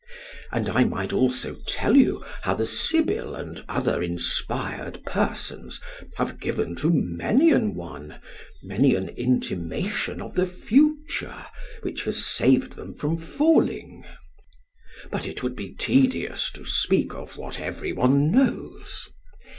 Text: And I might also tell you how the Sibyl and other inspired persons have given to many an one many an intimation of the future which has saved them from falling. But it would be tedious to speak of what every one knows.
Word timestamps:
And 0.51 0.67
I 0.67 0.83
might 0.83 1.13
also 1.13 1.57
tell 1.67 1.95
you 1.95 2.25
how 2.41 2.55
the 2.55 2.65
Sibyl 2.65 3.35
and 3.35 3.63
other 3.69 4.01
inspired 4.01 5.03
persons 5.05 5.79
have 6.15 6.39
given 6.39 6.73
to 6.77 6.89
many 6.91 7.51
an 7.51 7.75
one 7.75 8.19
many 8.63 8.95
an 8.95 9.09
intimation 9.09 10.19
of 10.19 10.33
the 10.33 10.47
future 10.47 11.45
which 11.83 12.05
has 12.05 12.25
saved 12.25 12.73
them 12.75 12.95
from 12.95 13.15
falling. 13.15 14.03
But 15.11 15.27
it 15.27 15.43
would 15.43 15.55
be 15.55 15.75
tedious 15.75 16.51
to 16.53 16.65
speak 16.65 17.13
of 17.13 17.37
what 17.37 17.59
every 17.59 17.93
one 17.93 18.31
knows. 18.31 19.07